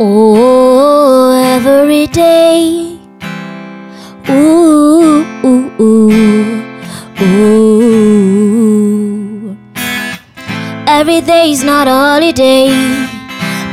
Oh, 0.00 1.32
every 1.44 2.06
day. 2.06 2.98
Ooh, 4.30 5.22
ooh, 5.44 5.70
ooh, 5.78 6.62
ooh. 7.20 7.52
Every 10.86 11.20
day's 11.20 11.62
not 11.62 11.88
a 11.88 11.90
holiday. 11.90 12.70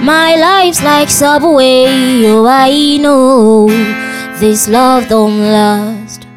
My 0.04 0.36
life's 0.36 0.84
like 0.84 1.10
subway. 1.10 1.86
Oh, 2.25 2.46
I 2.46 2.97
know 2.97 3.68
this 4.39 4.68
love 4.68 5.07
don't 5.07 5.39
last. 5.39 6.28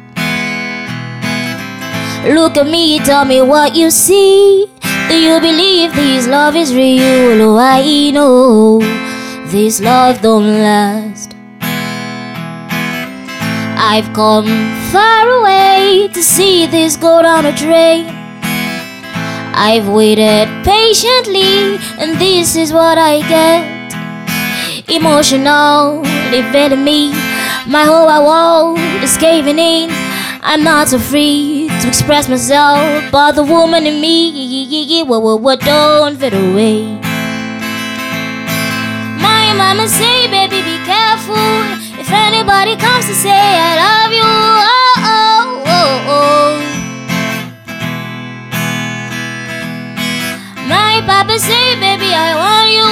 Look 2.25 2.55
at 2.55 2.67
me, 2.67 2.99
tell 2.99 3.25
me 3.25 3.41
what 3.41 3.75
you 3.75 3.89
see. 3.91 4.69
Do 5.09 5.15
you 5.19 5.41
believe 5.41 5.93
this 5.93 6.25
love 6.27 6.55
is 6.55 6.73
real? 6.73 7.41
Oh, 7.41 7.57
I 7.57 8.11
know 8.11 8.79
this 9.53 9.79
love 9.79 10.19
don't 10.19 10.47
last. 10.47 11.35
I've 13.77 14.11
come 14.15 14.47
far 14.91 15.29
away 15.29 16.09
to 16.11 16.23
see 16.23 16.65
this 16.65 16.95
go 16.97 17.21
down 17.21 17.45
a 17.45 17.55
drain. 17.55 18.07
I've 19.53 19.87
waited 19.87 20.49
patiently, 20.65 21.77
and 22.01 22.19
this 22.19 22.55
is 22.55 22.73
what 22.73 22.97
I 22.97 23.21
get. 23.29 23.93
Emotional, 24.89 26.01
invading 26.33 26.83
me. 26.83 27.11
My 27.67 27.83
whole 27.85 28.07
world 28.07 28.79
is 29.03 29.15
caving 29.17 29.59
in. 29.59 29.91
I'm 30.41 30.63
not 30.63 30.87
so 30.87 30.97
free 30.97 31.69
to 31.81 31.87
express 31.87 32.27
myself, 32.27 32.81
but 33.11 33.33
the 33.33 33.43
woman 33.43 33.85
in 33.85 34.01
me, 34.01 35.03
what, 35.03 35.59
don't 35.59 36.17
fade 36.17 36.33
away. 36.33 36.92
Mama 39.83 39.95
say, 39.99 40.27
baby, 40.31 40.61
be 40.63 40.77
careful. 40.85 41.35
If 41.99 42.09
anybody 42.09 42.77
comes 42.77 43.05
to 43.05 43.13
say 43.13 43.35
I 43.35 43.75
love 43.83 44.13
you, 44.15 44.23
oh, 44.23 44.95
oh, 45.03 45.63
oh, 45.75 46.07
oh. 46.15 46.53
My 50.71 51.03
papa 51.05 51.37
say, 51.37 51.75
baby, 51.83 52.15
I 52.15 52.31
want 52.39 52.71
you. 52.71 52.87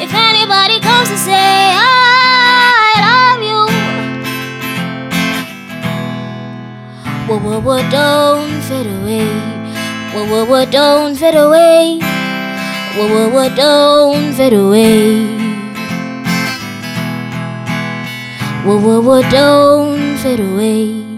If 0.00 0.14
anybody 0.14 0.78
comes 0.78 1.08
to 1.08 1.18
say 1.18 1.74
I 1.74 3.02
love 3.02 3.42
you, 3.42 3.66
whoa, 7.26 7.38
whoa, 7.42 7.58
whoa, 7.66 7.82
don't 7.90 8.62
fade 8.62 8.86
away. 8.86 9.26
Whoa, 10.14 10.22
whoa, 10.30 10.44
whoa, 10.44 10.64
don't 10.70 11.16
fade 11.16 11.34
away. 11.34 11.98
Whoa, 12.94 13.08
whoa, 13.08 13.28
whoa, 13.28 13.48
don't 13.56 14.34
fade 14.34 14.52
away. 14.52 15.47
Whoa, 18.68 18.76
whoa, 18.76 19.00
whoa, 19.00 19.30
don't 19.30 20.18
fade 20.18 20.40
away. 20.40 21.17